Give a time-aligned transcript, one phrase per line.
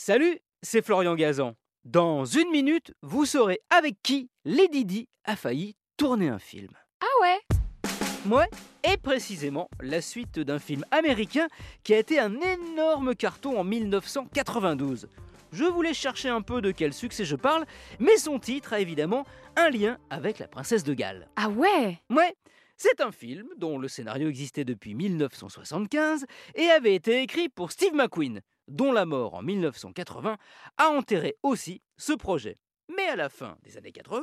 [0.00, 1.56] Salut, c'est Florian Gazan.
[1.84, 6.70] Dans une minute, vous saurez avec qui Lady Di a failli tourner un film.
[7.00, 8.32] Ah ouais?
[8.32, 8.48] Ouais,
[8.84, 11.48] et précisément la suite d'un film américain
[11.82, 15.08] qui a été un énorme carton en 1992.
[15.50, 17.66] Je voulais chercher un peu de quel succès je parle,
[17.98, 19.26] mais son titre a évidemment
[19.56, 21.26] un lien avec la princesse de Galles.
[21.34, 21.98] Ah ouais?
[22.08, 22.36] Ouais,
[22.76, 26.24] c'est un film dont le scénario existait depuis 1975
[26.54, 30.36] et avait été écrit pour Steve McQueen, dont la mort en 1980
[30.76, 32.58] a enterré aussi ce projet.
[32.96, 34.22] Mais à la fin des années 80,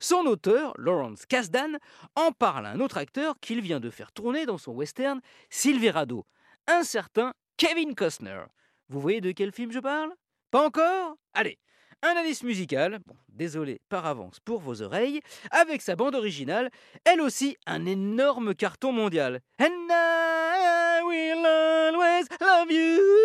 [0.00, 1.76] son auteur, Lawrence Kasdan,
[2.14, 6.24] en parle à un autre acteur qu'il vient de faire tourner dans son western Silverado,
[6.66, 8.44] un certain Kevin Costner.
[8.88, 10.12] Vous voyez de quel film je parle?
[10.50, 11.16] Pas encore?
[11.34, 11.58] Allez,
[12.02, 16.70] un indice musical, bon, désolé par avance pour vos oreilles, avec sa bande originale,
[17.04, 19.40] elle aussi un énorme carton mondial.
[19.60, 23.15] And I will always love you.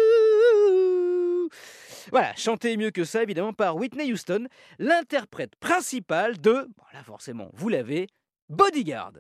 [2.12, 4.48] Voilà, chanté mieux que ça évidemment par Whitney Houston,
[4.80, 8.08] l'interprète principale de, bon là forcément vous l'avez,
[8.50, 9.14] Bodyguard.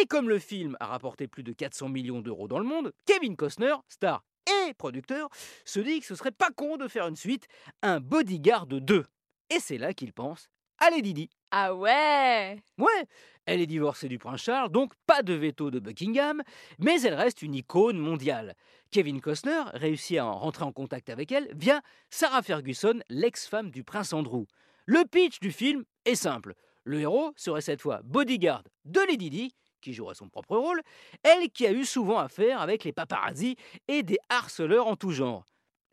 [0.00, 3.36] Et comme le film a rapporté plus de 400 millions d'euros dans le monde, Kevin
[3.36, 4.24] Costner, star
[4.66, 5.28] et producteur,
[5.66, 7.46] se dit que ce serait pas con de faire une suite,
[7.82, 9.04] un Bodyguard 2.
[9.50, 10.48] Et c'est là qu'il pense
[10.78, 11.30] à Lady Di.
[11.52, 13.06] Ah ouais Ouais,
[13.44, 16.42] elle est divorcée du prince Charles, donc pas de veto de Buckingham,
[16.78, 18.54] mais elle reste une icône mondiale.
[18.92, 23.82] Kevin Costner réussit à en rentrer en contact avec elle via Sarah Ferguson, l'ex-femme du
[23.82, 24.44] prince Andrew.
[24.86, 26.54] Le pitch du film est simple.
[26.84, 30.82] Le héros serait cette fois bodyguard de Lady Di, qui jouerait son propre rôle,
[31.24, 33.56] elle qui a eu souvent affaire avec les paparazzis
[33.88, 35.44] et des harceleurs en tout genre.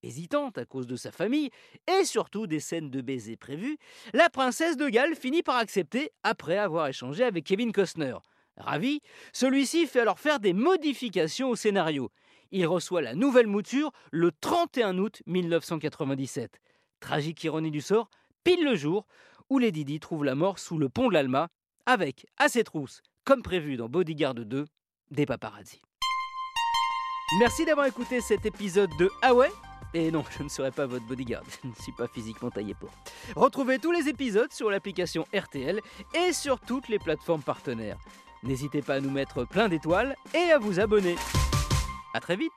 [0.07, 1.49] Hésitante à cause de sa famille
[1.85, 3.77] et surtout des scènes de baisers prévues,
[4.13, 8.15] la princesse de Galles finit par accepter après avoir échangé avec Kevin Costner.
[8.55, 9.01] Ravi,
[9.33, 12.09] celui-ci fait alors faire des modifications au scénario.
[12.51, 16.61] Il reçoit la nouvelle mouture le 31 août 1997.
[17.01, 18.09] Tragique ironie du sort,
[18.45, 19.05] pile le jour
[19.49, 21.49] où Lady Di trouve la mort sous le pont de l'Alma,
[21.85, 24.65] avec, à ses trousses, comme prévu dans Bodyguard 2,
[25.11, 25.81] des paparazzi.
[27.39, 29.51] Merci d'avoir écouté cet épisode de Ah ouais?
[29.93, 32.89] Et non, je ne serai pas votre bodyguard, je ne suis pas physiquement taillé pour.
[33.35, 35.81] Retrouvez tous les épisodes sur l'application RTL
[36.13, 37.97] et sur toutes les plateformes partenaires.
[38.43, 41.15] N'hésitez pas à nous mettre plein d'étoiles et à vous abonner.
[42.13, 42.51] A très vite